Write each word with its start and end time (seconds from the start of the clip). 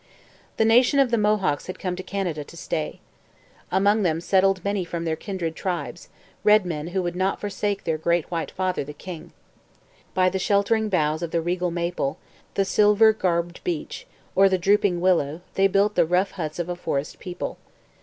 The 0.57 0.65
nation 0.65 0.97
of 0.97 1.11
the 1.11 1.17
Mohawks 1.19 1.67
had 1.67 1.77
come 1.77 1.95
to 1.95 2.01
Canada 2.01 2.43
to 2.43 2.57
stay. 2.57 3.01
Among 3.71 4.01
them 4.01 4.19
settled 4.19 4.65
many 4.65 4.83
from 4.83 5.05
their 5.05 5.15
kindred 5.15 5.55
tribes, 5.55 6.09
red 6.43 6.65
men 6.65 6.87
who 6.87 7.03
would 7.03 7.15
not 7.15 7.39
forsake 7.39 7.83
their 7.83 7.99
Great 7.99 8.31
White 8.31 8.49
Father 8.49 8.83
the 8.83 8.93
King. 8.95 9.31
By 10.15 10.27
the 10.27 10.39
sheltering 10.39 10.89
boughs 10.89 11.21
of 11.21 11.29
the 11.29 11.39
regal 11.39 11.69
maple, 11.69 12.17
the 12.55 12.65
silver 12.65 13.13
garbed 13.13 13.63
beech, 13.63 14.07
or 14.35 14.49
the 14.49 14.57
drooping 14.57 15.01
willow 15.01 15.41
they 15.53 15.67
built 15.67 15.93
the 15.93 16.07
rough 16.07 16.31
huts 16.31 16.57
of 16.57 16.67
a 16.67 16.75
forest 16.75 17.19
people. 17.19 17.59